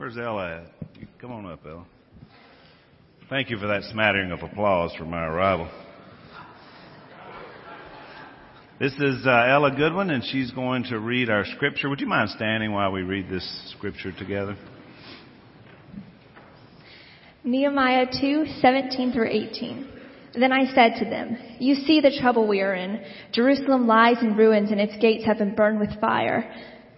[0.00, 1.10] Where's Ella at?
[1.20, 1.84] Come on up, Ella.
[3.28, 5.70] Thank you for that smattering of applause for my arrival.
[8.78, 11.90] This is uh, Ella Goodwin, and she's going to read our scripture.
[11.90, 13.44] Would you mind standing while we read this
[13.76, 14.56] scripture together?
[17.44, 19.86] Nehemiah 2, 17 through 18.
[20.32, 23.04] Then I said to them, You see the trouble we are in.
[23.32, 26.50] Jerusalem lies in ruins and its gates have been burned with fire.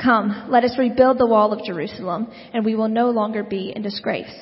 [0.03, 3.83] Come, let us rebuild the wall of Jerusalem, and we will no longer be in
[3.83, 4.35] disgrace.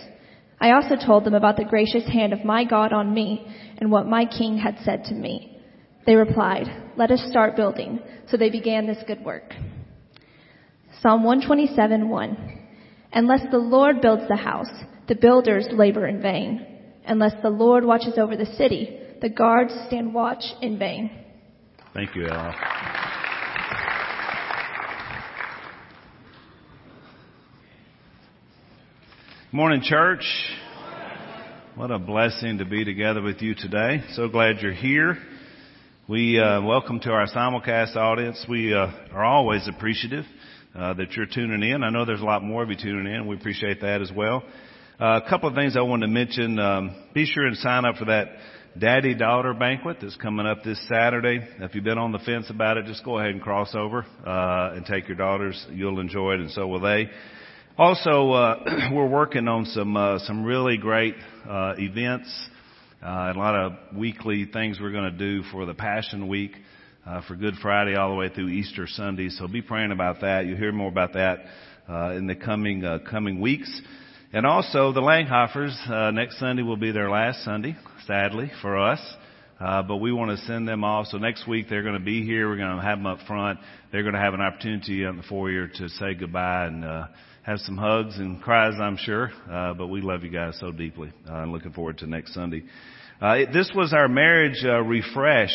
[0.61, 3.47] I also told them about the gracious hand of my God on me
[3.79, 5.59] and what my king had said to me.
[6.07, 8.01] They replied, Let us start building.
[8.29, 9.55] So they began this good work.
[11.03, 12.59] Psalm 127, 1.
[13.13, 14.71] Unless the Lord builds the house,
[15.09, 16.67] the builders labor in vain.
[17.07, 21.11] Unless the Lord watches over the city, the guards stand watch in vain.
[21.95, 23.10] Thank you, Ella.
[29.53, 30.25] Morning, church.
[31.75, 34.01] What a blessing to be together with you today.
[34.13, 35.19] So glad you're here.
[36.09, 38.47] We uh, welcome to our simulcast audience.
[38.49, 40.25] We uh, are always appreciative
[40.73, 41.83] uh, that you're tuning in.
[41.83, 43.27] I know there's a lot more of you tuning in.
[43.27, 44.45] We appreciate that as well.
[45.01, 46.61] Uh, a couple of things I wanted to mention.
[46.61, 48.29] Um, be sure and sign up for that
[48.79, 51.41] daddy daughter banquet that's coming up this Saturday.
[51.59, 54.77] If you've been on the fence about it, just go ahead and cross over uh,
[54.77, 55.67] and take your daughters.
[55.73, 57.11] You'll enjoy it, and so will they.
[57.81, 61.15] Also, uh, we're working on some uh, some really great
[61.49, 62.31] uh, events,
[63.03, 66.53] uh, a lot of weekly things we're going to do for the Passion Week,
[67.07, 69.31] uh, for Good Friday all the way through Easter Sunday.
[69.31, 70.45] So be praying about that.
[70.45, 71.39] You'll hear more about that
[71.89, 73.81] uh, in the coming uh, coming weeks.
[74.35, 79.01] And also the Langhoffers uh, next Sunday will be their last Sunday, sadly for us.
[79.59, 81.07] Uh, but we want to send them off.
[81.07, 82.47] So next week they're going to be here.
[82.47, 83.59] We're going to have them up front.
[83.91, 87.05] They're going to have an opportunity in the foyer to say goodbye and uh,
[87.43, 89.31] have some hugs and cries, I'm sure.
[89.51, 91.13] Uh, but we love you guys so deeply.
[91.29, 92.65] Uh, I'm looking forward to next Sunday.
[93.21, 95.55] Uh, it, this was our marriage uh, refresh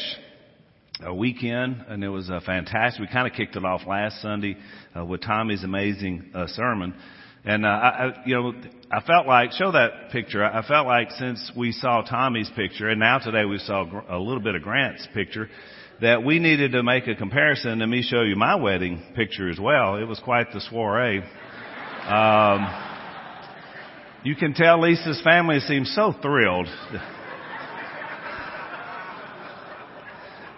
[1.06, 3.02] uh, weekend, and it was uh, fantastic.
[3.02, 4.58] We kind of kicked it off last Sunday
[4.98, 6.96] uh, with Tommy's amazing uh, sermon.
[7.44, 8.54] And uh, I, you know,
[8.92, 10.44] I felt like show that picture.
[10.44, 14.42] I felt like since we saw Tommy's picture, and now today we saw a little
[14.42, 15.50] bit of Grant's picture,
[16.02, 19.60] that we needed to make a comparison and me show you my wedding picture as
[19.60, 19.98] well.
[19.98, 21.24] It was quite the soiree.
[22.06, 22.68] Um,
[24.24, 26.68] you can tell Lisa's family seems so thrilled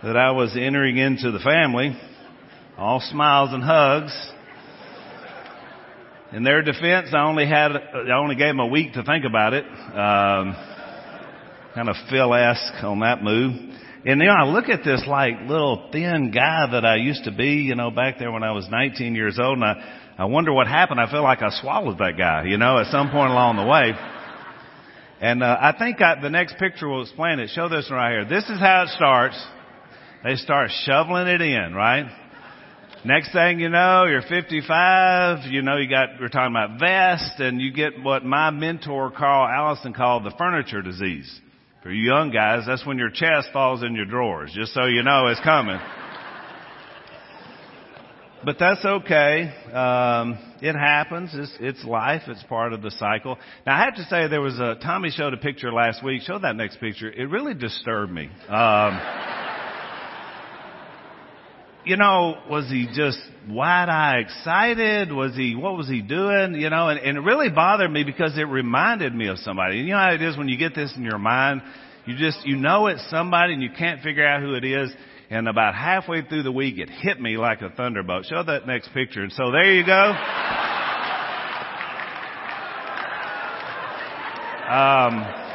[0.04, 1.98] that I was entering into the family,
[2.78, 4.12] all smiles and hugs.
[6.34, 9.54] In their defense, I only had, I only gave them a week to think about
[9.54, 9.64] it.
[9.64, 10.54] Um,
[11.74, 13.54] kind of Phil-esque on that move.
[14.06, 17.32] And you know, I look at this like little thin guy that I used to
[17.32, 20.52] be, you know, back there when I was 19 years old, and I, I wonder
[20.52, 21.00] what happened.
[21.00, 23.94] I feel like I swallowed that guy, you know, at some point along the way.
[25.22, 27.52] And uh, I think I, the next picture will explain it.
[27.52, 28.26] Show this one right here.
[28.26, 29.40] This is how it starts.
[30.24, 32.06] They start shoveling it in, right?
[33.06, 37.62] Next thing you know, you're 55, you know, you got, we're talking about vest, and
[37.62, 41.32] you get what my mentor Carl Allison called the furniture disease.
[41.84, 45.04] For you young guys, that's when your chest falls in your drawers, just so you
[45.04, 45.80] know it's coming.
[48.48, 49.52] But that's okay.
[49.74, 51.32] Um, it happens.
[51.34, 52.22] It's, it's life.
[52.28, 53.38] It's part of the cycle.
[53.66, 56.22] Now I have to say there was a, Tommy showed a picture last week.
[56.22, 57.12] Show that next picture.
[57.12, 58.30] It really disturbed me.
[58.48, 59.02] Um,
[61.84, 63.20] you know, was he just
[63.50, 65.12] wide-eyed excited?
[65.12, 66.56] Was he, what was he doing?
[66.56, 69.80] You know, and, and it really bothered me because it reminded me of somebody.
[69.80, 71.64] And you know how it is when you get this in your mind?
[72.06, 74.90] You just, you know it's somebody and you can't figure out who it is.
[75.30, 78.26] And about halfway through the week, it hit me like a thunderbolt.
[78.26, 79.24] Show that next picture.
[79.24, 80.14] And so there you go.
[84.72, 85.48] Um,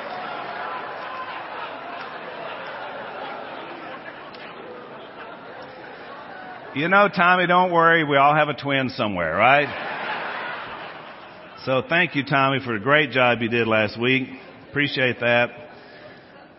[6.75, 8.03] You know, Tommy, don't worry.
[8.03, 9.69] We all have a twin somewhere, right?
[11.67, 14.27] So thank you, Tommy, for the great job you did last week.
[14.71, 15.51] Appreciate that.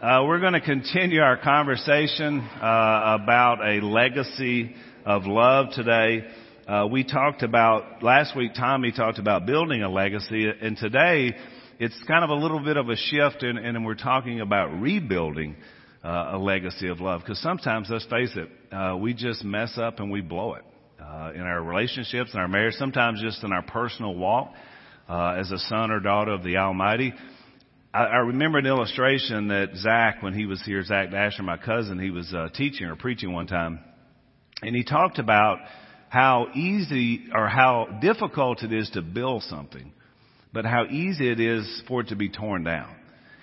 [0.04, 6.26] Uh, we're going to continue our conversation uh, about a legacy of love today.
[6.68, 8.52] Uh, we talked about last week.
[8.54, 11.34] Tommy talked about building a legacy, and today
[11.80, 15.56] it's kind of a little bit of a shift, and, and we're talking about rebuilding
[16.04, 17.22] uh, a legacy of love.
[17.22, 20.66] Because sometimes, let's face it, uh, we just mess up and we blow it
[21.02, 24.52] uh, in our relationships, in our marriage, sometimes just in our personal walk
[25.08, 27.14] uh, as a son or daughter of the Almighty.
[27.94, 32.00] I, I remember an illustration that Zach, when he was here, Zach Dasher, my cousin,
[32.00, 33.80] he was uh, teaching or preaching one time,
[34.62, 35.60] and he talked about
[36.10, 39.92] how easy or how difficult it is to build something
[40.54, 42.95] but how easy it is for it to be torn down.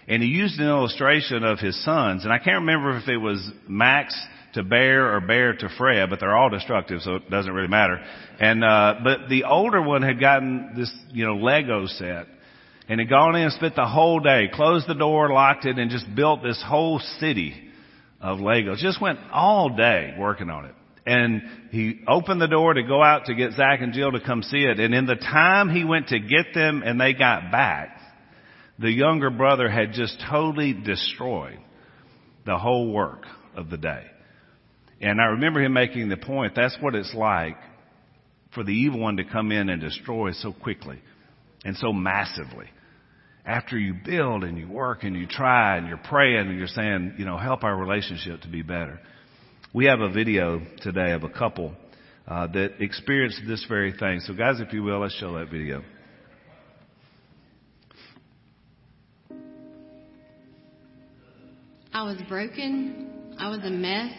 [0.09, 3.47] And he used an illustration of his sons, and I can't remember if it was
[3.69, 4.19] Max
[4.55, 8.01] to Bear or Bear to Freya, but they're all destructive, so it doesn't really matter.
[8.41, 12.27] And uh, but the older one had gotten this, you know, Lego set,
[12.91, 15.93] and had gone in and spent the whole day, closed the door, locked it, and
[15.93, 17.55] just built this whole city
[18.21, 18.79] of Legos.
[18.79, 20.75] Just went all day working on it.
[21.07, 21.41] And
[21.71, 24.65] he opened the door to go out to get Zach and Jill to come see
[24.65, 24.81] it.
[24.81, 27.97] And in the time he went to get them and they got back,
[28.81, 31.61] the younger brother had just totally destroyed
[32.45, 33.23] the whole work
[33.55, 34.03] of the day.
[35.01, 37.57] And I remember him making the point, that's what it's like
[38.53, 40.99] for the evil one to come in and destroy so quickly
[41.65, 42.67] and so massively.
[43.45, 47.15] After you build and you work and you try and you're praying and you're saying,
[47.19, 49.01] you know, help our relationship to be better.
[49.73, 51.75] We have a video today of a couple
[52.27, 54.21] uh, that experienced this very thing.
[54.21, 55.83] So, guys, if you will, let's show that video.
[61.93, 63.37] I was broken.
[63.39, 64.13] I was a mess.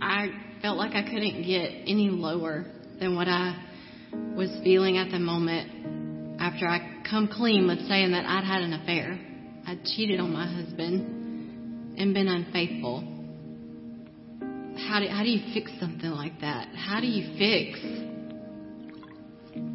[0.00, 0.28] I
[0.60, 2.66] felt like I couldn't get any lower
[2.98, 3.62] than what I
[4.36, 8.72] was feeling at the moment after I come clean with saying that I'd had an
[8.72, 9.18] affair.
[9.66, 13.00] I'd cheated on my husband and been unfaithful.
[14.88, 16.68] How do, how do you fix something like that?
[16.74, 17.78] How do you fix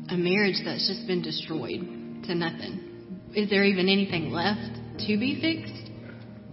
[0.10, 1.82] a marriage that's just been destroyed
[2.26, 3.22] to nothing?
[3.36, 4.76] Is there even anything left
[5.08, 5.92] to be fixed?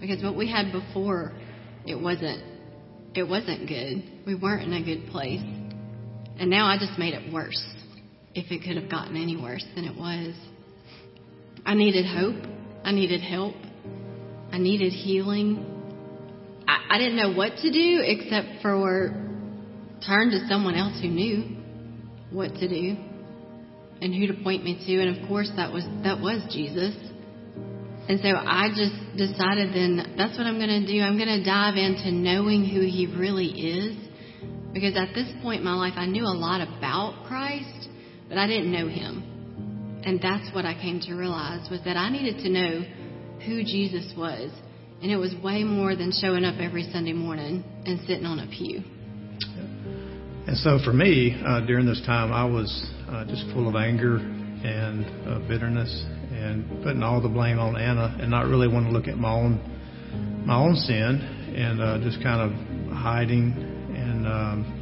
[0.01, 1.33] Because what we had before,
[1.87, 2.43] it wasn't
[3.15, 4.05] it wasn't good.
[4.27, 5.41] We weren't in a good place.
[6.39, 7.65] And now I just made it worse.
[8.35, 10.35] If it could have gotten any worse than it was.
[11.67, 12.37] I needed hope.
[12.85, 13.57] I needed help.
[14.53, 16.63] I needed healing.
[16.69, 19.11] I, I didn't know what to do except for
[20.07, 21.57] turn to someone else who knew
[22.31, 22.97] what to do
[24.01, 25.03] and who to point me to.
[25.03, 26.95] And of course, that was that was Jesus.
[28.09, 31.01] And so I just decided then that's what I'm going to do.
[31.01, 33.97] I'm going to dive into knowing who He really is.
[34.73, 37.89] Because at this point in my life, I knew a lot about Christ,
[38.29, 39.36] but I didn't know Him.
[40.07, 42.83] And that's what I came to realize was that I needed to know
[43.45, 44.53] who Jesus was.
[45.03, 48.47] And it was way more than showing up every Sunday morning and sitting on a
[48.47, 48.83] pew.
[50.47, 54.19] And so for me, uh, during this time, I was uh, just full of anger
[54.19, 58.97] and uh, bitterness and putting all the blame on Anna and not really wanting to
[58.97, 59.73] look at my own
[60.47, 61.21] my own sin
[61.57, 63.53] and uh, just kind of hiding
[63.97, 64.76] and um,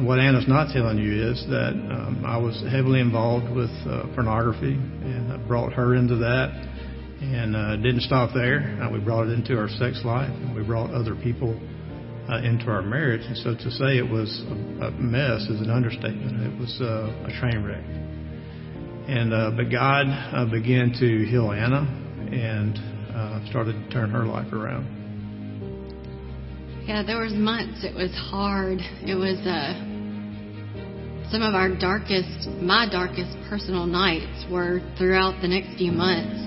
[0.00, 4.74] what Anna's not telling you is that um, I was heavily involved with uh, pornography
[4.74, 6.50] and I brought her into that
[7.20, 8.78] and uh, didn't stop there.
[8.82, 11.58] Uh, we brought it into our sex life and we brought other people
[12.28, 13.22] uh, into our marriage.
[13.24, 16.54] And so to say it was a, a mess is an understatement.
[16.54, 17.84] It was uh, a train wreck.
[19.08, 21.86] And uh, but God uh, began to heal Anna
[22.30, 22.76] and
[23.16, 24.98] uh, started to turn her life around.
[26.86, 27.84] Yeah, there was months.
[27.84, 28.78] It was hard.
[28.80, 29.87] It was uh,
[31.30, 36.40] some of our darkest, my darkest personal nights were throughout the next few months,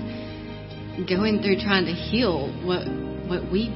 [1.06, 2.90] going through trying to heal what
[3.30, 3.70] what we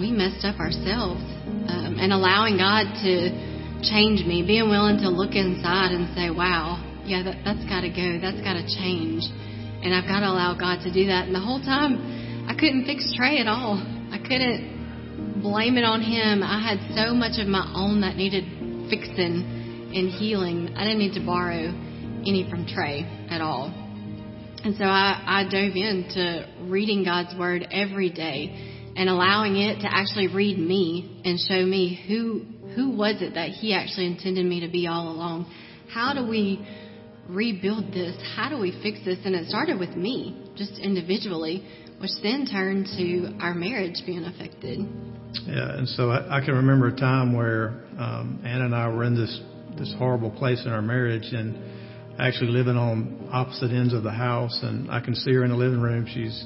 [0.00, 1.20] we messed up ourselves,
[1.68, 3.28] um, and allowing God to
[3.84, 7.92] change me, being willing to look inside and say, "Wow, yeah, that, that's got to
[7.92, 8.16] go.
[8.16, 9.28] That's got to change.
[9.84, 11.28] And I've got to allow God to do that.
[11.28, 13.76] And the whole time, I couldn't fix Trey at all.
[14.12, 16.42] I couldn't blame it on him.
[16.42, 18.44] I had so much of my own that needed
[18.88, 19.59] fixing
[19.94, 20.74] and healing.
[20.76, 21.68] I didn't need to borrow
[22.26, 23.72] any from Trey at all.
[24.62, 29.88] And so I, I dove into reading God's Word every day and allowing it to
[29.90, 32.44] actually read me and show me who
[32.74, 35.50] who was it that He actually intended me to be all along.
[35.92, 36.64] How do we
[37.28, 38.16] rebuild this?
[38.36, 39.18] How do we fix this?
[39.24, 41.64] And it started with me, just individually,
[41.98, 44.80] which then turned to our marriage being affected.
[45.46, 49.14] Yeah, and so I, I can remember a time where um, and I were in
[49.14, 49.40] this
[49.78, 51.56] this horrible place in our marriage, and
[52.18, 54.58] actually living on opposite ends of the house.
[54.62, 56.06] And I can see her in the living room.
[56.06, 56.44] She's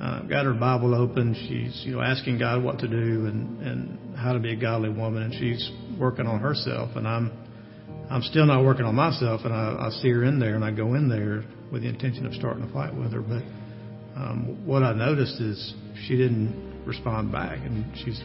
[0.00, 1.34] uh, got her Bible open.
[1.34, 4.90] She's you know asking God what to do and and how to be a godly
[4.90, 6.90] woman, and she's working on herself.
[6.96, 7.32] And I'm
[8.10, 10.70] I'm still not working on myself, and I, I see her in there, and I
[10.70, 13.20] go in there with the intention of starting a fight with her.
[13.20, 13.42] But
[14.16, 15.74] um, what I noticed is
[16.06, 18.20] she didn't respond back, and she's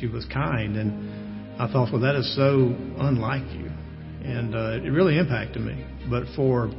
[0.00, 1.23] she was kind, and
[1.58, 3.70] I thought, well, that is so unlike you,
[4.24, 5.84] and uh, it really impacted me.
[6.10, 6.70] But for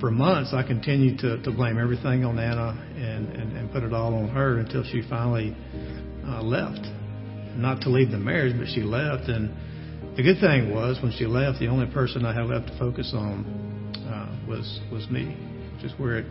[0.00, 3.92] for months, I continued to, to blame everything on Anna and, and, and put it
[3.92, 5.56] all on her until she finally
[6.24, 6.86] uh, left.
[7.56, 9.50] Not to leave the marriage, but she left, and
[10.16, 13.12] the good thing was when she left, the only person I had left to focus
[13.14, 13.44] on
[14.06, 15.36] uh, was was me,
[15.74, 16.26] which is where it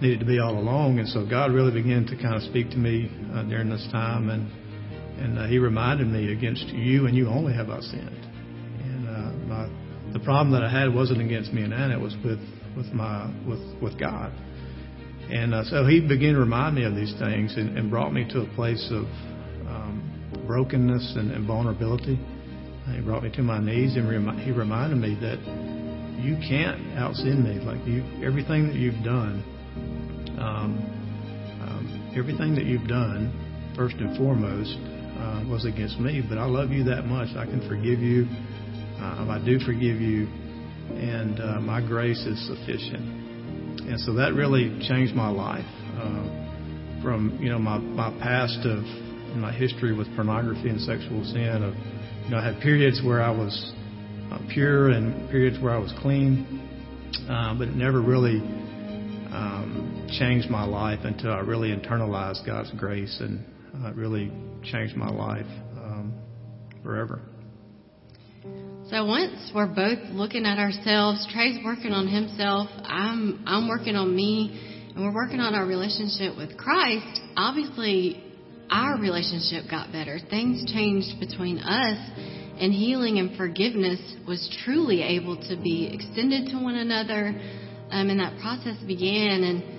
[0.00, 1.00] needed to be all along.
[1.00, 4.30] And so God really began to kind of speak to me uh, during this time,
[4.30, 4.50] and
[5.18, 8.24] and uh, He reminded me, against you and you only have I sinned.
[8.82, 12.14] And uh, my the problem that I had wasn't against me and Anna; it was
[12.24, 12.40] with
[12.76, 14.32] with my with with God.
[15.30, 18.26] And uh, so He began to remind me of these things and, and brought me
[18.30, 19.04] to a place of
[19.66, 22.18] um, brokenness and, and vulnerability.
[22.94, 25.40] He brought me to my knees and remi- He reminded me that
[26.22, 27.58] you can't out sin me.
[27.64, 29.42] Like you, everything that you've done
[30.38, 30.76] um,
[31.62, 33.32] um, everything that you've done,
[33.76, 34.76] first and foremost,
[35.18, 36.22] uh, was against me.
[36.26, 37.28] But I love you that much.
[37.36, 38.26] I can forgive you.
[38.98, 40.26] Um, I do forgive you,
[40.96, 43.26] and uh, my grace is sufficient.
[43.88, 45.68] And so that really changed my life
[46.00, 48.82] uh, from you know my my past of
[49.36, 51.62] my history with pornography and sexual sin.
[51.62, 51.74] Of
[52.24, 53.72] you know I had periods where I was
[54.32, 56.66] uh, pure and periods where I was clean,
[57.28, 58.38] uh, but it never really
[59.30, 63.44] um, changed my life until I really internalized God's grace, and
[63.82, 64.30] uh, it really
[64.62, 66.14] changed my life um,
[66.82, 67.20] forever.
[68.90, 74.14] So once we're both looking at ourselves, Trey's working on himself, I'm I'm working on
[74.14, 77.20] me, and we're working on our relationship with Christ.
[77.36, 78.22] Obviously,
[78.70, 80.18] our relationship got better.
[80.30, 81.98] Things changed between us,
[82.60, 87.34] and healing and forgiveness was truly able to be extended to one another
[87.90, 89.42] um, and that process began.
[89.42, 89.75] And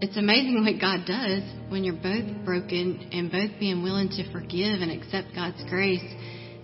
[0.00, 4.80] it's amazing what God does when you're both broken and both being willing to forgive
[4.80, 6.04] and accept God's grace.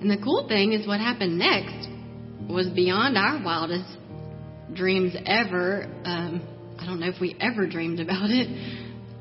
[0.01, 1.89] And the cool thing is what happened next
[2.49, 3.99] was beyond our wildest
[4.75, 5.85] dreams ever.
[6.05, 8.47] Um, I don't know if we ever dreamed about it,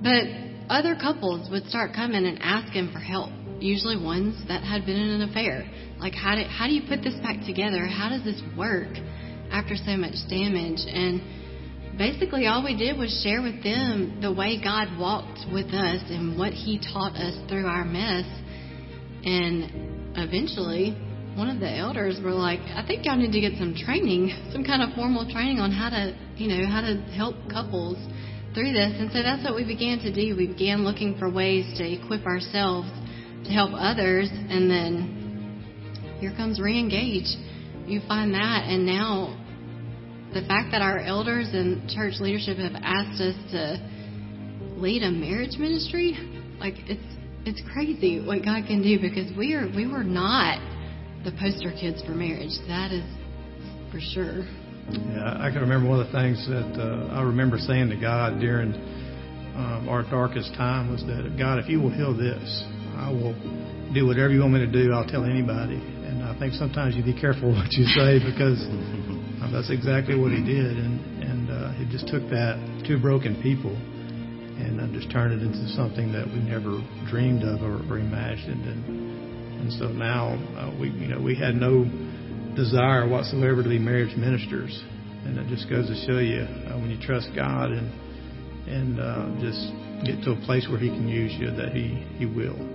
[0.01, 3.31] but other couples would start coming and asking for help.
[3.59, 5.67] Usually ones that had been in an affair.
[5.97, 7.87] Like how do how do you put this back together?
[7.87, 8.93] How does this work
[9.51, 10.81] after so much damage?
[10.85, 11.42] And
[11.97, 16.37] basically all we did was share with them the way God walked with us and
[16.37, 18.25] what He taught us through our mess.
[19.25, 20.97] And eventually,
[21.35, 24.63] one of the elders were like, I think y'all need to get some training, some
[24.63, 27.97] kind of formal training on how to, you know, how to help couples
[28.53, 28.93] through this.
[28.97, 30.35] And so that's what we began to do.
[30.35, 32.89] We began looking for ways to equip ourselves
[33.45, 34.29] to help others.
[34.31, 37.33] And then here comes reengage.
[37.87, 38.65] You find that.
[38.69, 39.42] And now
[40.33, 43.77] the fact that our elders and church leadership have asked us to
[44.77, 46.17] lead a marriage ministry,
[46.59, 47.01] like it's
[47.45, 50.57] it's crazy what God can do because we are we were not
[51.23, 52.57] the poster kids for marriage.
[52.67, 53.05] That is
[53.91, 54.41] for sure.
[54.89, 58.39] Yeah, I can remember one of the things that uh, I remember saying to God
[58.39, 58.73] during
[59.55, 62.63] um, our darkest time was that God, if you will heal this,
[62.97, 63.33] I will
[63.93, 64.91] do whatever you want me to do.
[64.91, 65.77] I'll tell anybody.
[65.77, 68.59] And I think sometimes you be careful what you say because
[69.53, 72.57] that's exactly what he did, and and uh, he just took that
[72.87, 73.71] two broken people
[74.57, 78.65] and uh, just turned it into something that we never dreamed of or, or imagined,
[78.65, 81.85] and and so now uh, we you know we had no
[82.55, 84.83] desire whatsoever to be marriage ministers,
[85.25, 87.93] and it just goes to show you uh, when you trust God and
[88.67, 89.69] and uh, just
[90.03, 92.72] get to a place where He can use you that He He will.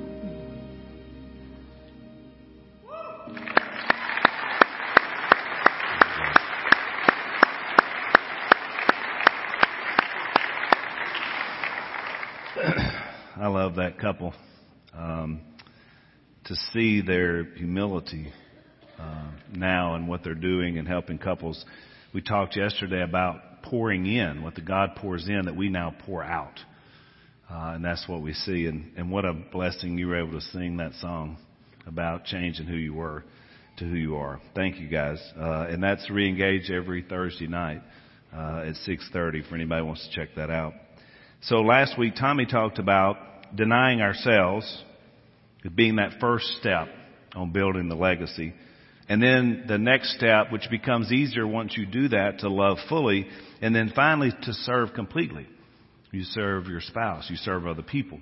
[13.40, 14.34] I love that couple.
[14.92, 15.42] Um,
[16.46, 18.32] to see their humility
[18.98, 21.64] uh, now and what they're doing and helping couples.
[22.12, 26.24] We talked yesterday about pouring in, what the God pours in that we now pour
[26.24, 26.58] out.
[27.48, 28.66] Uh, and that's what we see.
[28.66, 31.36] And, and what a blessing you were able to sing that song
[31.86, 33.22] about changing who you were
[33.76, 34.40] to who you are.
[34.56, 35.18] Thank you guys.
[35.38, 37.82] Uh, and that's reengage every Thursday night
[38.34, 40.72] uh, at 6:30 for anybody who wants to check that out.
[41.42, 43.16] So last week Tommy talked about
[43.54, 44.84] denying ourselves
[45.74, 46.88] being that first step
[47.34, 48.54] on building the legacy.
[49.08, 53.26] And then the next step, which becomes easier once you do that, to love fully.
[53.62, 55.46] And then finally, to serve completely.
[56.10, 57.26] You serve your spouse.
[57.30, 58.20] You serve other people.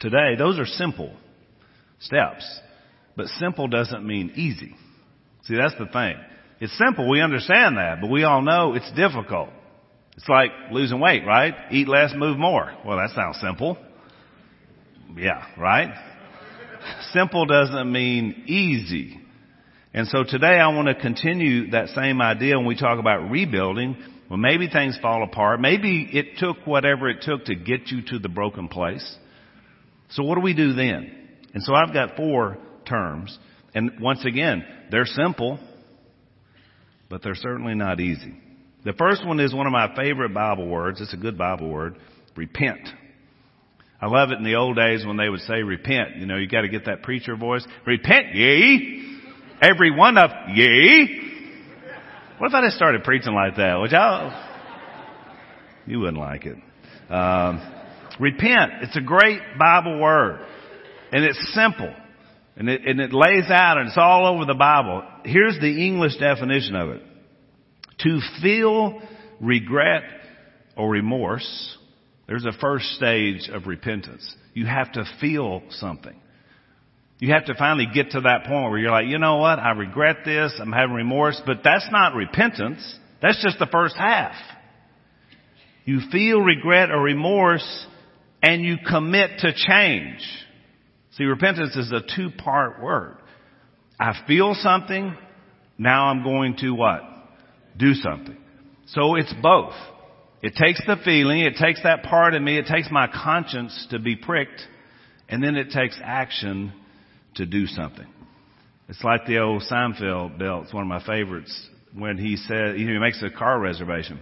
[0.00, 1.14] Today, those are simple
[2.00, 2.44] steps.
[3.16, 4.74] But simple doesn't mean easy.
[5.44, 6.16] See, that's the thing.
[6.60, 7.08] It's simple.
[7.08, 8.00] We understand that.
[8.00, 9.50] But we all know it's difficult.
[10.18, 11.54] It's like losing weight, right?
[11.70, 12.74] Eat less, move more.
[12.84, 13.78] Well, that sounds simple.
[15.16, 15.94] Yeah, right?
[17.12, 19.20] Simple doesn't mean easy.
[19.94, 23.96] And so today I want to continue that same idea when we talk about rebuilding.
[24.28, 25.60] Well, maybe things fall apart.
[25.60, 29.16] Maybe it took whatever it took to get you to the broken place.
[30.10, 31.12] So what do we do then?
[31.54, 32.58] And so I've got four
[32.88, 33.38] terms.
[33.72, 35.60] And once again, they're simple,
[37.08, 38.34] but they're certainly not easy.
[38.88, 41.02] The first one is one of my favorite Bible words.
[41.02, 41.98] It's a good Bible word.
[42.34, 42.88] Repent.
[44.00, 46.16] I love it in the old days when they would say repent.
[46.16, 47.66] You know, you gotta get that preacher voice.
[47.86, 49.20] Repent ye!
[49.60, 51.20] Every one of ye!
[52.38, 53.78] What if I just started preaching like that?
[53.78, 54.32] Would y'all?
[55.84, 56.56] You wouldn't like it.
[57.12, 57.60] Um,
[58.18, 58.72] repent.
[58.84, 60.46] It's a great Bible word.
[61.12, 61.94] And it's simple.
[62.56, 65.02] And it, and it lays out and it's all over the Bible.
[65.26, 67.02] Here's the English definition of it.
[68.00, 69.00] To feel
[69.40, 70.02] regret
[70.76, 71.76] or remorse,
[72.26, 74.34] there's a first stage of repentance.
[74.54, 76.14] You have to feel something.
[77.20, 79.58] You have to finally get to that point where you're like, you know what?
[79.58, 80.54] I regret this.
[80.60, 82.98] I'm having remorse, but that's not repentance.
[83.20, 84.34] That's just the first half.
[85.84, 87.86] You feel regret or remorse
[88.42, 90.20] and you commit to change.
[91.12, 93.16] See, repentance is a two part word.
[93.98, 95.16] I feel something.
[95.76, 97.02] Now I'm going to what?
[97.78, 98.36] Do something.
[98.86, 99.74] So it's both.
[100.42, 103.98] It takes the feeling, it takes that part of me, it takes my conscience to
[103.98, 104.60] be pricked,
[105.28, 106.72] and then it takes action
[107.34, 108.06] to do something.
[108.88, 110.64] It's like the old Seinfeld belt.
[110.64, 114.20] It's one of my favorites when he know, he makes a car reservation.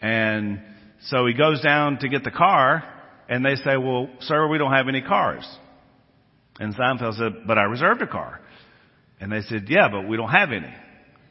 [0.00, 0.60] And
[1.02, 2.82] so he goes down to get the car
[3.28, 5.46] and they say, well, sir, we don't have any cars.
[6.58, 8.40] And Seinfeld said, but I reserved a car.
[9.20, 10.74] And they said, yeah, but we don't have any.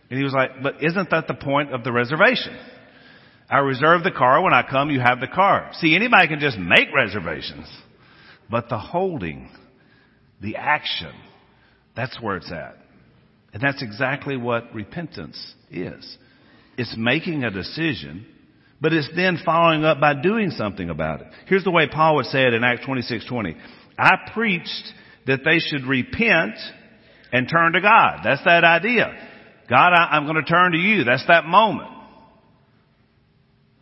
[0.09, 2.57] And he was like, but isn't that the point of the reservation?
[3.49, 4.41] I reserve the car.
[4.41, 5.71] When I come, you have the car.
[5.73, 7.67] See, anybody can just make reservations.
[8.49, 9.49] But the holding,
[10.41, 11.13] the action,
[11.95, 12.77] that's where it's at.
[13.53, 16.17] And that's exactly what repentance is.
[16.77, 18.25] It's making a decision,
[18.79, 21.27] but it's then following up by doing something about it.
[21.47, 23.55] Here's the way Paul would say it in Acts 26:20.
[23.97, 24.93] I preached
[25.25, 26.55] that they should repent
[27.31, 28.21] and turn to God.
[28.23, 29.28] That's that idea.
[29.69, 31.03] God, I, I'm going to turn to you.
[31.03, 31.89] That's that moment.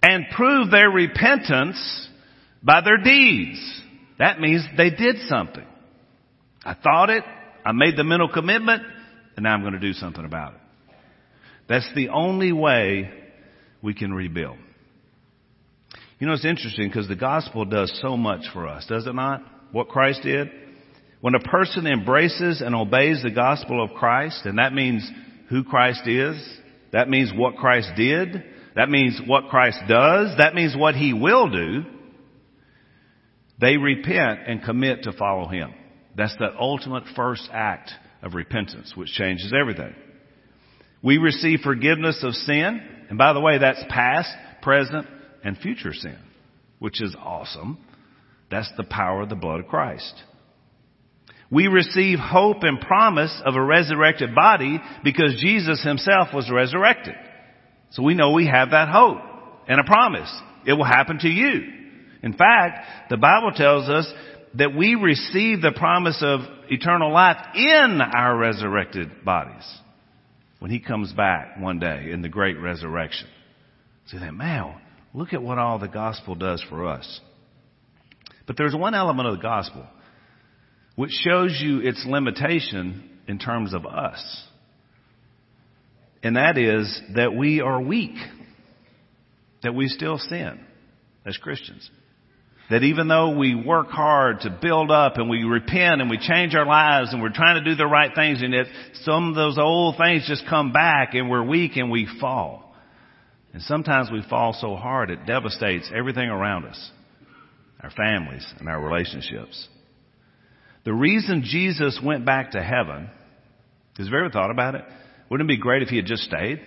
[0.04, 2.10] And prove their repentance
[2.62, 3.60] by their deeds.
[4.20, 5.66] That means they did something.
[6.66, 7.24] I thought it,
[7.66, 8.84] I made the mental commitment,
[9.36, 10.60] and now I'm going to do something about it.
[11.70, 13.10] That's the only way
[13.82, 14.58] we can rebuild.
[16.20, 19.42] You know, it's interesting because the gospel does so much for us, does it not?
[19.72, 20.50] What Christ did?
[21.22, 25.10] When a person embraces and obeys the gospel of Christ, and that means
[25.50, 26.38] who Christ is,
[26.92, 28.44] that means what Christ did,
[28.76, 31.84] that means what Christ does, that means what He will do,
[33.60, 35.74] they repent and commit to follow Him.
[36.16, 39.96] That's the ultimate first act of repentance, which changes everything.
[41.02, 44.30] We receive forgiveness of sin, and by the way, that's past,
[44.62, 45.08] present,
[45.44, 46.18] and future sin,
[46.80, 47.78] which is awesome.
[48.50, 50.14] That's the power of the blood of Christ.
[51.50, 57.16] We receive hope and promise of a resurrected body because Jesus himself was resurrected.
[57.92, 59.20] So we know we have that hope
[59.68, 60.30] and a promise.
[60.66, 61.74] It will happen to you.
[62.22, 64.12] In fact, the Bible tells us
[64.56, 69.66] that we receive the promise of eternal life in our resurrected bodies
[70.60, 73.28] when he comes back one day in the great resurrection.
[74.08, 74.76] So think, man,
[75.14, 77.22] look at what all the gospel does for us.
[78.48, 79.86] But there's one element of the gospel
[80.98, 84.44] which shows you its limitation in terms of us.
[86.24, 88.16] And that is that we are weak.
[89.62, 90.60] That we still sin
[91.24, 91.88] as Christians.
[92.72, 96.56] That even though we work hard to build up and we repent and we change
[96.56, 98.66] our lives and we're trying to do the right things and yet
[99.04, 102.74] some of those old things just come back and we're weak and we fall.
[103.54, 106.92] And sometimes we fall so hard it devastates everything around us.
[107.84, 109.68] Our families and our relationships.
[110.88, 113.10] The reason Jesus went back to heaven,
[113.98, 114.86] has you ever thought about it?
[115.30, 116.62] Wouldn't it be great if he had just stayed?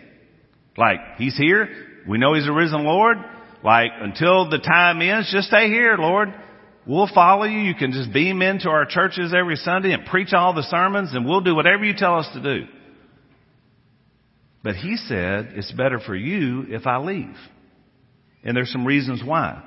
[0.76, 1.70] Like, he's here.
[2.06, 3.16] We know he's a risen Lord.
[3.64, 6.34] Like, until the time ends, just stay here, Lord.
[6.86, 7.60] We'll follow you.
[7.60, 11.24] You can just beam into our churches every Sunday and preach all the sermons and
[11.24, 12.66] we'll do whatever you tell us to do.
[14.62, 17.36] But he said, it's better for you if I leave.
[18.44, 19.62] And there's some reasons why.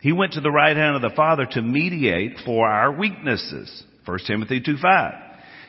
[0.00, 3.84] He went to the right hand of the Father to mediate for our weaknesses.
[4.04, 5.12] 1 Timothy 2 5.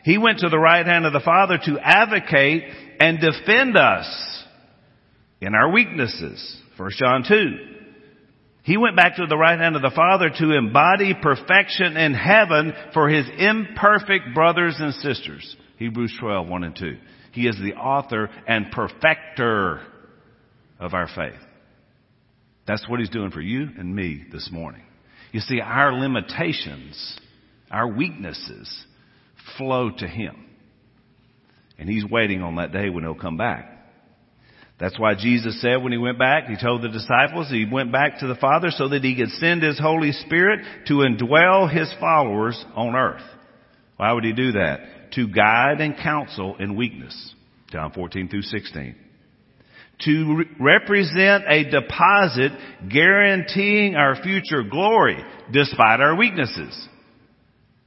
[0.04, 2.64] He went to the right hand of the Father to advocate
[3.00, 4.44] and defend us
[5.42, 6.58] in our weaknesses.
[6.78, 7.78] 1 John 2.
[8.64, 12.74] He went back to the right hand of the Father to embody perfection in heaven
[12.94, 15.56] for his imperfect brothers and sisters.
[15.78, 16.98] Hebrews 12, 1 and 2.
[17.32, 19.82] He is the author and perfecter
[20.80, 21.47] of our faith.
[22.68, 24.82] That's what he's doing for you and me this morning.
[25.32, 27.18] You see, our limitations,
[27.72, 28.86] our weaknesses
[29.58, 30.46] flow to him.
[31.80, 33.74] And he's waiting on that day when he'll come back.
[34.80, 38.20] That's why Jesus said when he went back, he told the disciples he went back
[38.20, 42.64] to the Father so that he could send his Holy Spirit to indwell his followers
[42.76, 43.24] on earth.
[43.96, 45.12] Why would he do that?
[45.14, 47.34] To guide and counsel in weakness.
[47.72, 48.96] John 14 through 16.
[50.06, 52.52] To re- represent a deposit
[52.88, 55.18] guaranteeing our future glory
[55.52, 56.88] despite our weaknesses.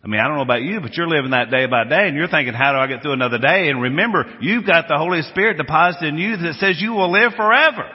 [0.02, 2.16] I mean, I don't know about you, but you're living that day by day and
[2.16, 3.68] you're thinking, how do I get through another day?
[3.68, 7.32] And remember, you've got the Holy Spirit deposited in you that says you will live
[7.36, 7.90] forever.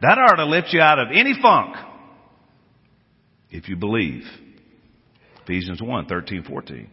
[0.00, 1.76] That ought to lift you out of any funk.
[3.50, 4.22] If you believe.
[5.44, 6.88] Ephesians 1, 13, 14.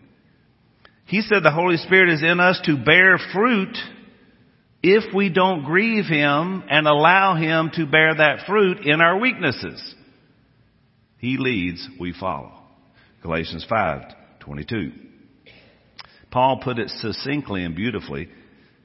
[1.05, 3.75] He said the Holy Spirit is in us to bear fruit
[4.81, 9.95] if we don't grieve Him and allow Him to bear that fruit in our weaknesses.
[11.17, 12.53] He leads, we follow.
[13.21, 14.91] Galatians 5, 22.
[16.31, 18.29] Paul put it succinctly and beautifully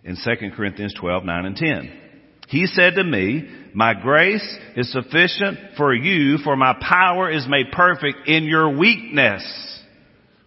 [0.03, 2.01] in 2 Corinthians 12, 9 and 10.
[2.49, 7.73] He said to me, my grace is sufficient for you, for my power is made
[7.73, 9.43] perfect in your weakness.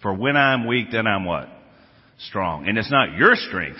[0.01, 1.49] For when I'm weak, then I'm what?
[2.19, 2.67] Strong.
[2.67, 3.79] And it's not your strength.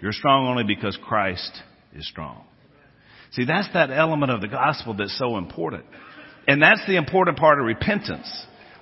[0.00, 1.52] You're strong only because Christ
[1.94, 2.44] is strong.
[3.32, 5.84] See, that's that element of the gospel that's so important.
[6.48, 8.28] And that's the important part of repentance.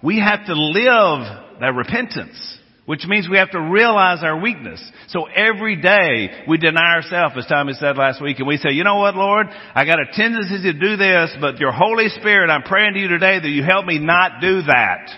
[0.03, 4.81] We have to live that repentance, which means we have to realize our weakness.
[5.09, 8.85] So every day we deny ourselves, as Tommy said last week, and we say, you
[8.85, 12.63] know what, Lord, I got a tendency to do this, but your Holy Spirit, I'm
[12.63, 15.11] praying to you today that you help me not do that.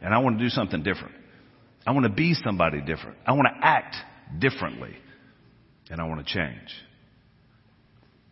[0.00, 1.14] And I want to do something different.
[1.86, 3.18] I want to be somebody different.
[3.26, 3.94] I want to act
[4.38, 4.96] differently.
[5.94, 6.74] And I want to change.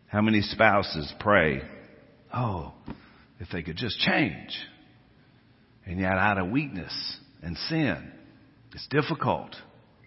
[0.08, 1.62] How many spouses pray,
[2.34, 2.72] oh,
[3.38, 4.50] if they could just change?
[5.86, 6.92] And yet out of weakness
[7.40, 8.10] and sin,
[8.74, 9.54] it's difficult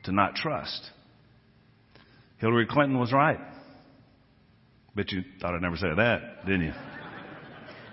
[0.04, 0.82] to not trust.
[2.40, 3.40] Hillary Clinton was right.
[4.94, 6.74] Bet you thought I'd never say that, didn't you?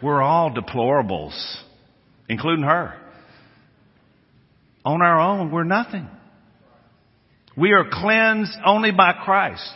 [0.03, 1.41] We're all deplorables,
[2.29, 3.01] including her.
[4.85, 6.09] On our own, we're nothing.
[7.57, 9.73] We are cleansed only by Christ.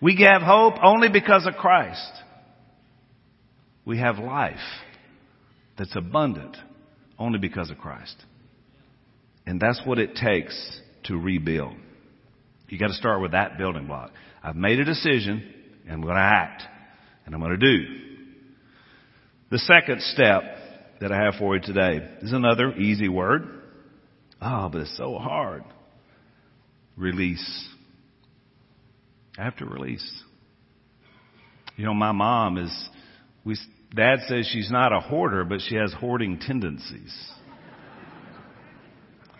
[0.00, 2.12] We have hope only because of Christ.
[3.84, 4.56] We have life
[5.76, 6.56] that's abundant
[7.18, 8.16] only because of Christ.
[9.46, 11.74] And that's what it takes to rebuild.
[12.68, 14.12] You got to start with that building block.
[14.42, 15.52] I've made a decision
[15.84, 16.62] and I'm going to act
[17.26, 17.84] and I'm going to do.
[19.50, 20.42] The second step
[21.00, 23.46] that I have for you today is another easy word.
[24.40, 25.64] Oh, but it's so hard.
[26.96, 27.68] Release.
[29.58, 30.22] To release.
[31.76, 32.88] You know, my mom is,
[33.44, 33.56] we,
[33.94, 37.12] dad says she's not a hoarder, but she has hoarding tendencies.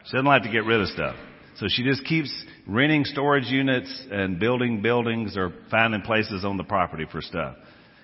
[0.04, 1.14] She doesn't like to get rid of stuff.
[1.56, 2.32] So she just keeps
[2.66, 7.56] renting storage units and building buildings or finding places on the property for stuff.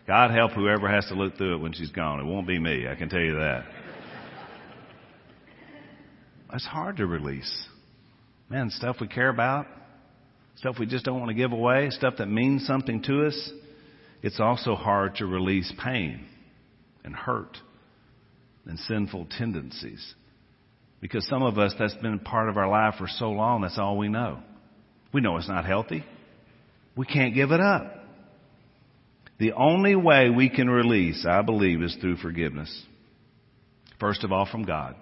[0.06, 2.20] God help whoever has to look through it when she's gone.
[2.20, 3.64] It won't be me, I can tell you that.
[6.52, 7.66] It's hard to release.
[8.50, 9.66] Man, stuff we care about,
[10.56, 13.52] stuff we just don't want to give away, stuff that means something to us.
[14.22, 16.26] It's also hard to release pain
[17.04, 17.56] and hurt
[18.64, 20.14] and sinful tendencies.
[21.00, 23.96] Because some of us, that's been part of our life for so long, that's all
[23.96, 24.40] we know.
[25.12, 26.04] We know it's not healthy.
[26.96, 27.94] We can't give it up.
[29.38, 32.84] The only way we can release, I believe, is through forgiveness.
[34.00, 34.96] First of all, from God.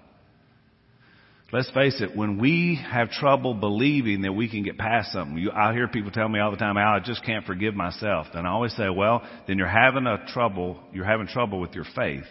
[1.53, 5.53] Let's face it, when we have trouble believing that we can get past something, you,
[5.53, 8.27] I hear people tell me all the time, I just can't forgive myself.
[8.35, 11.87] And I always say, well, then you're having a trouble, you're having trouble with your
[11.95, 12.25] faith.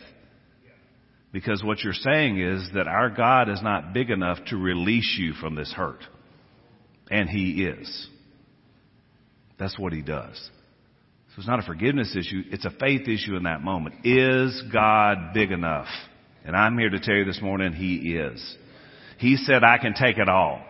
[1.32, 5.34] Because what you're saying is that our God is not big enough to release you
[5.34, 6.00] from this hurt.
[7.10, 8.08] And He is.
[9.58, 10.36] That's what He does.
[11.30, 14.06] So it's not a forgiveness issue, it's a faith issue in that moment.
[14.06, 15.88] Is God big enough?
[16.46, 18.58] And I'm here to tell you this morning, He is.
[19.18, 20.62] He said, I can take it all.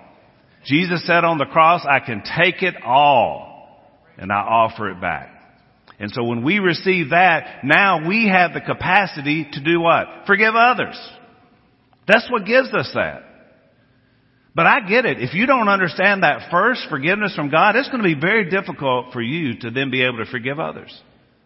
[0.65, 3.55] Jesus said on the cross, I can take it all
[4.17, 5.29] and I offer it back.
[5.99, 10.07] And so when we receive that, now we have the capacity to do what?
[10.27, 10.99] Forgive others.
[12.07, 13.23] That's what gives us that.
[14.53, 15.21] But I get it.
[15.21, 19.11] If you don't understand that first forgiveness from God, it's going to be very difficult
[19.11, 20.97] for you to then be able to forgive others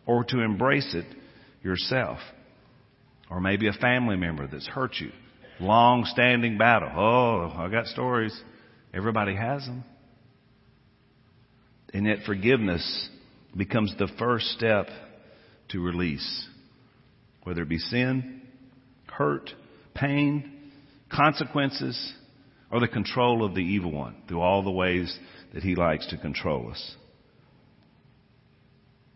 [0.06, 1.06] or to embrace it
[1.64, 2.20] yourself.
[3.30, 5.12] Or maybe a family member that's hurt you
[5.60, 6.90] long standing battle.
[6.96, 8.40] Oh, I got stories.
[8.94, 9.84] Everybody has them.
[11.94, 13.10] And yet forgiveness
[13.56, 14.88] becomes the first step
[15.70, 16.48] to release.
[17.44, 18.42] Whether it be sin,
[19.08, 19.50] hurt,
[19.96, 20.72] pain,
[21.12, 22.14] consequences,
[22.72, 25.18] or the control of the evil one through all the ways
[25.54, 26.96] that he likes to control us.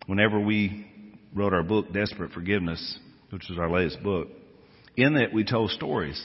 [0.08, 0.86] whenever we
[1.34, 4.28] wrote our book, Desperate Forgiveness, which was our latest book,
[4.96, 6.22] in it we told stories.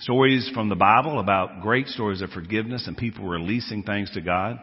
[0.00, 4.58] Stories from the Bible about great stories of forgiveness and people releasing things to God.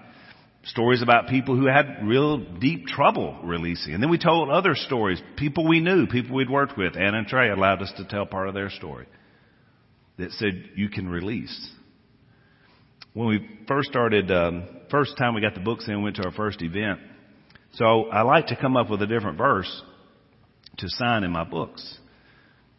[0.66, 3.94] Stories about people who had real deep trouble releasing.
[3.94, 6.96] And then we told other stories, people we knew, people we'd worked with.
[6.96, 9.08] Anna and Trey allowed us to tell part of their story
[10.18, 11.72] that said you can release.
[13.14, 16.24] When we first started, um, first time we got the books in, we went to
[16.26, 17.00] our first event.
[17.74, 19.82] So I like to come up with a different verse
[20.78, 21.98] to sign in my books.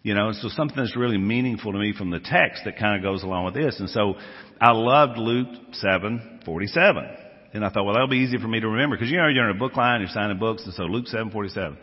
[0.03, 3.03] You know, so something that's really meaningful to me from the text that kind of
[3.03, 3.79] goes along with this.
[3.79, 4.15] And so
[4.61, 5.49] I loved Luke
[5.81, 7.19] 7:47.
[7.55, 9.49] And I thought, well, that'll be easy for me to remember because you know you're
[9.49, 11.77] in a book line, you're signing books, and so Luke 7:47.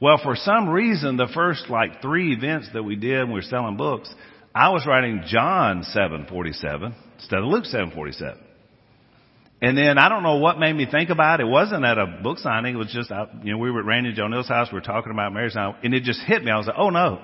[0.00, 3.42] Well, for some reason, the first like three events that we did when we were
[3.42, 4.12] selling books,
[4.54, 8.38] I was writing John 7:47 instead of Luke 7:47.
[9.60, 11.44] And then I don't know what made me think about it.
[11.44, 12.76] It wasn't at a book signing.
[12.76, 13.10] It was just,
[13.42, 14.68] you know, we were at Randy Nill's house.
[14.70, 16.52] We were talking about marriage now, and it just hit me.
[16.52, 17.20] I was like, oh no,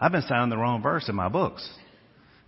[0.00, 1.68] I've been signing the wrong verse in my books.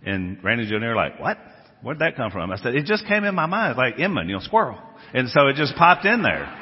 [0.05, 1.37] And Randy and were like, what?
[1.81, 2.51] Where'd that come from?
[2.51, 4.77] I said, it just came in my mind, like Emma, you know, squirrel.
[5.13, 6.55] And so it just popped in there.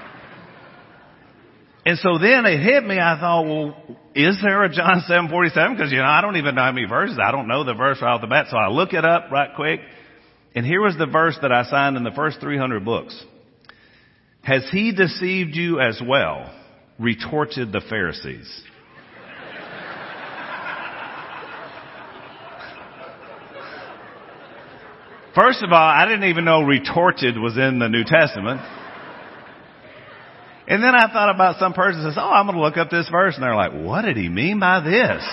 [1.86, 3.00] And so then it hit me.
[3.00, 5.76] I thought, well, is there a John 747?
[5.76, 7.18] Because, you know, I don't even know how many verses.
[7.22, 8.48] I don't know the verse right off the bat.
[8.52, 9.80] So I look it up right quick.
[10.54, 13.24] And here was the verse that I signed in the first 300 books.
[14.42, 16.54] Has he deceived you as well?
[17.00, 18.64] Retorted the Pharisees.
[25.38, 28.60] First of all, I didn't even know retorted was in the New Testament.
[30.68, 33.08] And then I thought about some person says, oh, I'm going to look up this
[33.12, 33.36] verse.
[33.36, 35.24] And they're like, what did he mean by this?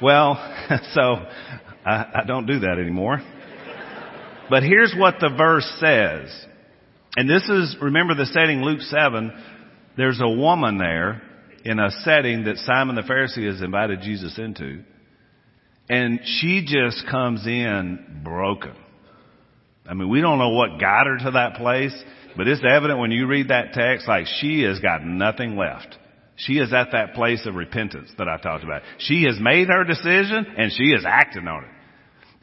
[0.00, 0.36] well,
[0.94, 1.16] so
[1.84, 3.20] I, I don't do that anymore.
[4.48, 6.34] But here's what the verse says.
[7.18, 9.30] And this is, remember the setting, Luke 7.
[9.94, 11.20] There's a woman there
[11.66, 14.84] in a setting that Simon the Pharisee has invited Jesus into.
[15.88, 18.74] And she just comes in broken.
[19.88, 21.94] I mean, we don't know what got her to that place,
[22.36, 25.96] but it's evident when you read that text, like she has got nothing left.
[26.36, 28.82] She is at that place of repentance that I talked about.
[28.98, 31.70] She has made her decision and she is acting on it.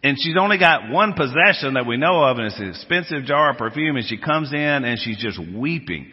[0.03, 3.51] And she's only got one possession that we know of and it's an expensive jar
[3.51, 6.12] of perfume and she comes in and she's just weeping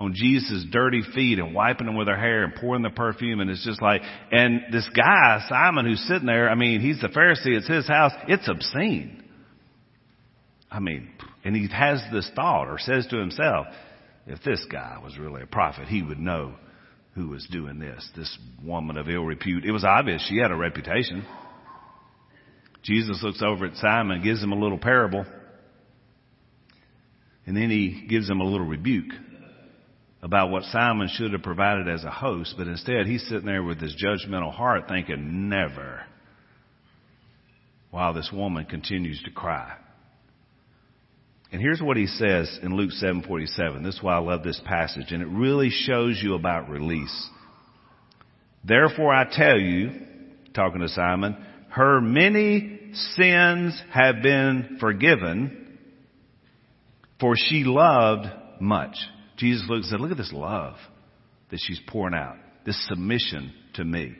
[0.00, 3.50] on Jesus' dirty feet and wiping them with her hair and pouring the perfume and
[3.50, 4.00] it's just like,
[4.32, 8.12] and this guy, Simon, who's sitting there, I mean, he's the Pharisee, it's his house,
[8.26, 9.22] it's obscene.
[10.70, 11.10] I mean,
[11.44, 13.66] and he has this thought or says to himself,
[14.26, 16.54] if this guy was really a prophet, he would know
[17.14, 19.66] who was doing this, this woman of ill repute.
[19.66, 21.26] It was obvious she had a reputation.
[22.82, 25.26] Jesus looks over at Simon, gives him a little parable,
[27.44, 29.12] and then he gives him a little rebuke
[30.22, 33.80] about what Simon should have provided as a host, but instead he's sitting there with
[33.80, 36.02] his judgmental heart thinking, never,
[37.90, 39.76] while this woman continues to cry.
[41.52, 43.82] And here's what he says in Luke 7:47.
[43.82, 47.28] This is why I love this passage and it really shows you about release.
[48.62, 49.90] Therefore I tell you,
[50.54, 51.36] talking to Simon,
[51.70, 55.78] her many sins have been forgiven
[57.18, 58.28] for she loved
[58.60, 58.96] much.
[59.40, 60.76] Jesus looked and said, look at this love
[61.50, 64.14] that she's pouring out, this submission to me.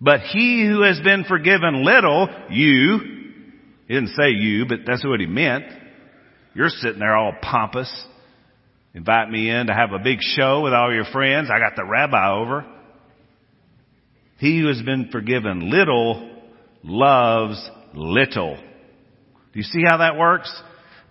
[0.00, 2.98] But he who has been forgiven little, you,
[3.86, 5.64] he didn't say you, but that's what he meant.
[6.54, 7.90] You're sitting there all pompous.
[8.92, 11.48] Invite me in to have a big show with all your friends.
[11.50, 12.66] I got the rabbi over.
[14.38, 16.28] He who has been forgiven little
[16.82, 18.56] loves little.
[18.56, 20.50] Do you see how that works?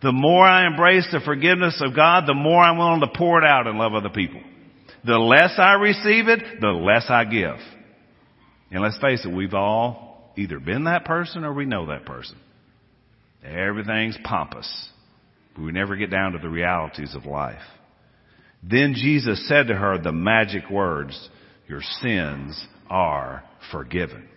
[0.02, 3.46] The more I embrace the forgiveness of God, the more I'm willing to pour it
[3.46, 4.42] out and love other people.
[5.06, 7.58] The less I receive it, the less I give.
[8.72, 12.38] And let's face it, we've all either been that person or we know that person.
[13.44, 14.90] Everything's pompous.
[15.58, 17.62] We never get down to the realities of life.
[18.64, 21.30] Then Jesus said to her the magic words,
[21.68, 24.28] your sins are forgiven.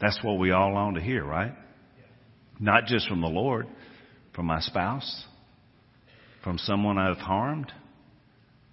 [0.00, 1.52] That's what we all long to hear, right?
[2.60, 3.66] Not just from the Lord,
[4.36, 5.24] from my spouse,
[6.44, 7.72] from someone I've harmed,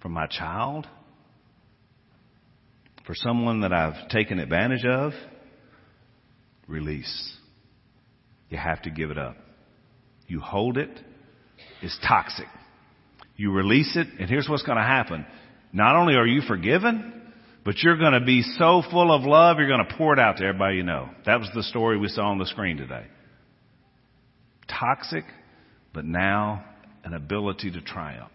[0.02, 0.86] from my child,
[3.06, 5.12] for someone that I've taken advantage of.
[6.68, 7.34] Release.
[8.50, 9.36] You have to give it up.
[10.26, 10.90] You hold it,
[11.82, 12.46] it's toxic.
[13.36, 15.26] You release it, and here's what's going to happen.
[15.72, 17.22] Not only are you forgiven,
[17.64, 20.36] but you're going to be so full of love, you're going to pour it out
[20.38, 21.10] to everybody you know.
[21.26, 23.04] That was the story we saw on the screen today.
[24.68, 25.24] Toxic
[25.94, 26.64] but now
[27.04, 28.32] an ability to triumph.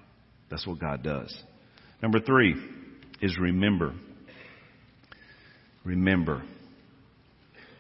[0.50, 1.36] That's what God does.
[2.02, 2.56] Number three
[3.22, 3.94] is remember.
[5.84, 6.42] Remember.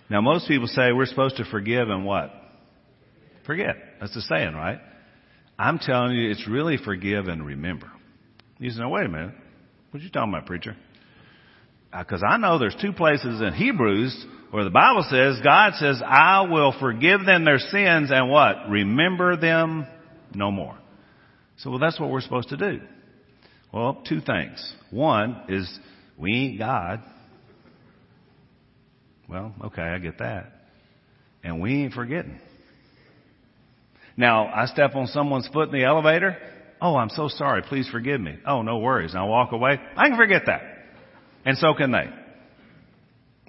[0.09, 2.31] Now most people say we're supposed to forgive and what?
[3.45, 3.75] Forget.
[3.99, 4.79] That's the saying, right?
[5.57, 7.91] I'm telling you, it's really forgive and remember.
[8.59, 9.33] You say, wait a minute.
[9.91, 10.75] What are you talking about, preacher?
[11.97, 16.01] Because uh, I know there's two places in Hebrews where the Bible says, God says,
[16.05, 18.69] I will forgive them their sins and what?
[18.69, 19.87] Remember them
[20.33, 20.77] no more.
[21.57, 22.81] So well, that's what we're supposed to do.
[23.71, 24.73] Well, two things.
[24.89, 25.79] One is
[26.17, 27.03] we ain't God.
[29.27, 30.51] Well, okay, I get that.
[31.43, 32.39] And we ain't forgetting.
[34.17, 36.37] Now, I step on someone's foot in the elevator.
[36.81, 37.61] Oh, I'm so sorry.
[37.61, 38.37] Please forgive me.
[38.45, 39.11] Oh, no worries.
[39.11, 39.79] And I walk away.
[39.95, 40.61] I can forget that.
[41.45, 42.09] And so can they.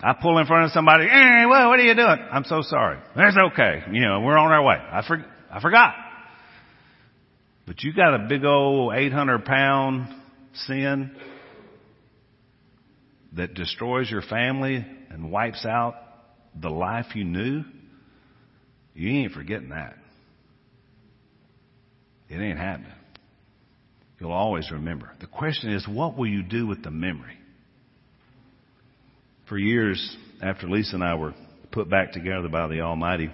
[0.03, 1.07] I pull in front of somebody.
[1.07, 2.19] Hey, well, what are you doing?
[2.33, 2.99] I'm so sorry.
[3.15, 3.83] That's okay.
[3.93, 4.77] You know, we're on our way.
[4.77, 5.95] I, for, I forgot.
[7.67, 10.09] But you got a big old 800 pound
[10.67, 11.15] sin
[13.35, 15.95] that destroys your family and wipes out
[16.59, 17.63] the life you knew.
[18.95, 19.97] You ain't forgetting that.
[22.29, 22.93] It ain't happening.
[24.19, 25.11] You'll always remember.
[25.21, 27.40] The question is, what will you do with the memory?
[29.51, 31.35] For years after Lisa and I were
[31.73, 33.31] put back together by the Almighty,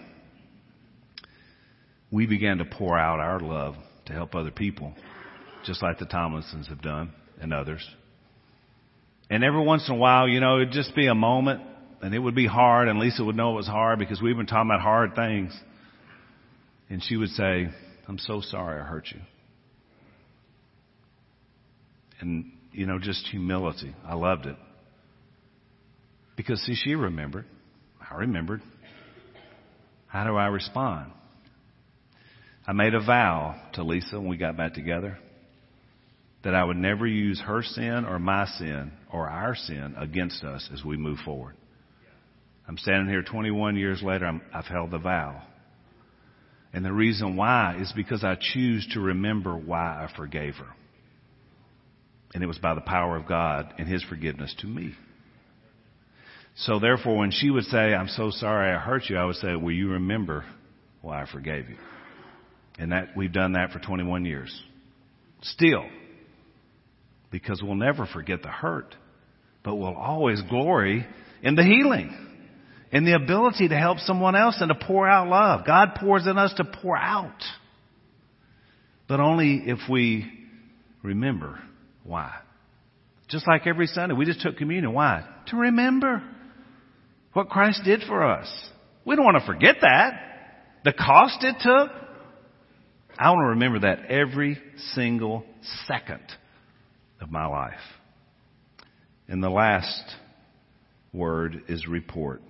[2.10, 3.74] we began to pour out our love
[4.06, 4.94] to help other people,
[5.66, 7.86] just like the Tomlinsons have done and others.
[9.28, 11.60] And every once in a while, you know, it'd just be a moment
[12.00, 14.46] and it would be hard and Lisa would know it was hard because we've been
[14.46, 15.54] talking about hard things.
[16.88, 17.68] And she would say,
[18.08, 19.20] I'm so sorry I hurt you.
[22.20, 23.94] And, you know, just humility.
[24.02, 24.56] I loved it.
[26.36, 27.46] Because see, she remembered.
[28.10, 28.62] I remembered.
[30.06, 31.12] How do I respond?
[32.66, 35.18] I made a vow to Lisa when we got back together
[36.44, 40.68] that I would never use her sin or my sin or our sin against us
[40.72, 41.56] as we move forward.
[42.68, 44.26] I'm standing here 21 years later.
[44.26, 45.42] i have held the vow.
[46.72, 50.68] And the reason why is because I choose to remember why I forgave her.
[52.34, 54.94] And it was by the power of God and His forgiveness to me.
[56.56, 59.54] So therefore, when she would say, I'm so sorry I hurt you, I would say,
[59.54, 60.44] will you remember
[61.02, 61.76] why I forgave you?
[62.78, 64.62] And that, we've done that for 21 years.
[65.42, 65.84] Still.
[67.30, 68.94] Because we'll never forget the hurt,
[69.62, 71.06] but we'll always glory
[71.42, 72.26] in the healing
[72.92, 75.66] in the ability to help someone else and to pour out love.
[75.66, 77.42] God pours in us to pour out.
[79.08, 80.30] But only if we
[81.02, 81.60] remember
[82.04, 82.32] why.
[83.28, 84.92] Just like every Sunday, we just took communion.
[84.92, 85.26] Why?
[85.48, 86.22] To remember
[87.36, 88.48] what Christ did for us.
[89.04, 90.14] We don't want to forget that.
[90.84, 91.90] The cost it took.
[93.18, 94.58] I want to remember that every
[94.94, 95.44] single
[95.86, 96.22] second
[97.20, 97.74] of my life.
[99.28, 100.02] And the last
[101.12, 102.40] word is report.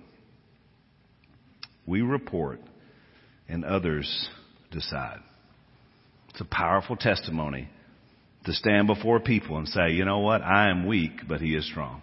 [1.85, 2.61] We report
[3.49, 4.29] and others
[4.71, 5.19] decide.
[6.29, 7.67] It's a powerful testimony
[8.45, 10.41] to stand before people and say, you know what?
[10.41, 12.01] I am weak, but he is strong.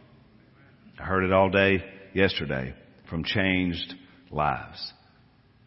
[1.01, 1.83] I heard it all day
[2.14, 2.74] yesterday
[3.11, 3.94] from changed
[4.31, 4.92] lives.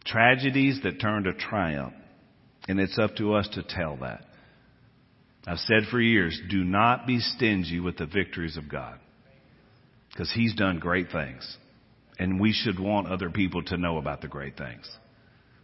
[0.04, 1.94] Tragedies that turn to triumph.
[2.66, 4.24] And it's up to us to tell that.
[5.46, 8.98] I've said for years, do not be stingy with the victories of God.
[10.10, 11.56] Because He's done great things.
[12.18, 14.90] And we should want other people to know about the great things.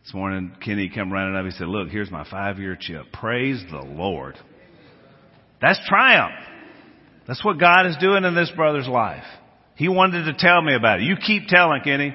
[0.04, 1.44] This morning, Kenny came running up.
[1.44, 3.06] He said, look, here's my five year chip.
[3.12, 4.36] Praise the Lord.
[5.60, 6.34] That's triumph.
[7.26, 9.24] That's what God is doing in this brother's life.
[9.76, 11.04] He wanted to tell me about it.
[11.04, 12.14] You keep telling, Kenny.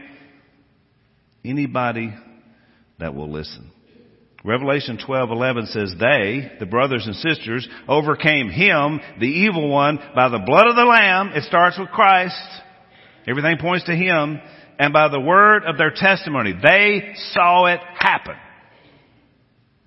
[1.44, 2.14] Anybody
[3.00, 3.72] that will listen.
[4.44, 10.40] Revelation 12:11 says they, the brothers and sisters, overcame him, the evil one, by the
[10.40, 11.32] blood of the lamb.
[11.34, 12.40] It starts with Christ.
[13.28, 14.40] Everything points to him
[14.80, 16.54] and by the word of their testimony.
[16.54, 18.36] They saw it happen.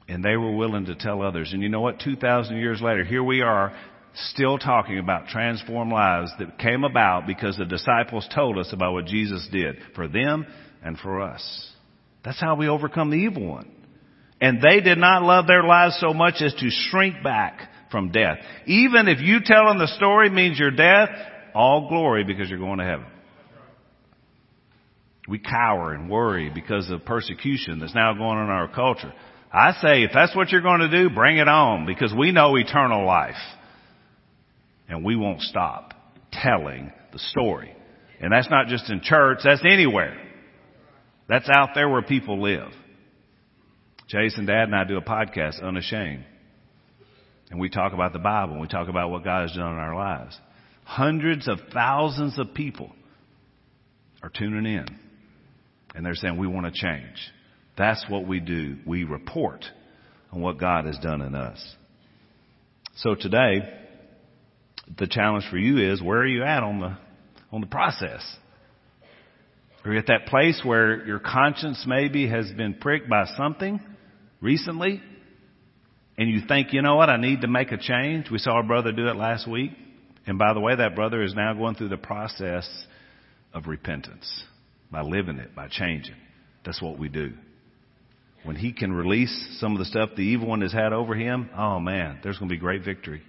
[0.07, 1.53] And they were willing to tell others.
[1.55, 2.01] And you know what?
[2.01, 3.74] 2,000 years later, here we are
[4.14, 9.06] still talking about transformed lives that came about because the disciples told us about what
[9.06, 10.46] Jesus did for them
[10.82, 11.70] and for us.
[12.24, 13.70] That's how we overcome the evil one.
[14.40, 18.38] And they did not love their lives so much as to shrink back from death.
[18.66, 21.10] Even if you telling the story means your death,
[21.54, 23.06] all glory because you're going to heaven.
[25.28, 29.12] We cower and worry because of persecution that's now going on in our culture.
[29.52, 32.56] I say, if that's what you're going to do, bring it on because we know
[32.56, 33.36] eternal life.
[34.89, 35.95] And we won't stop
[36.33, 37.74] telling the story.
[38.20, 40.16] And that's not just in church, that's anywhere.
[41.28, 42.68] That's out there where people live.
[44.09, 46.24] Jason, Dad, and I do a podcast, Unashamed.
[47.51, 49.78] And we talk about the Bible and we talk about what God has done in
[49.78, 50.39] our lives.
[50.85, 52.93] Hundreds of thousands of people
[54.22, 54.87] are tuning in.
[55.95, 57.16] And they're saying, we want to change.
[57.76, 58.78] That's what we do.
[58.87, 59.64] We report
[60.33, 61.62] on what God has done in us.
[62.97, 63.61] So today,
[64.99, 66.97] the challenge for you is where are you at on the,
[67.51, 68.22] on the process?
[69.84, 73.80] Are you at that place where your conscience maybe has been pricked by something
[74.40, 75.01] recently?
[76.16, 78.30] And you think, you know what, I need to make a change.
[78.30, 79.72] We saw a brother do it last week.
[80.26, 82.68] And by the way, that brother is now going through the process
[83.53, 84.45] of repentance
[84.90, 86.14] by living it, by changing.
[86.64, 87.32] That's what we do.
[88.45, 91.51] When he can release some of the stuff the evil one has had over him,
[91.57, 93.22] oh man, there's going to be great victory.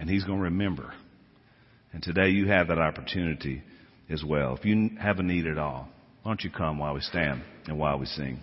[0.00, 0.92] And he's going to remember.
[1.92, 3.62] And today you have that opportunity
[4.08, 4.56] as well.
[4.56, 5.88] If you have a need at all,
[6.22, 8.40] why don't you come while we stand and while we sing?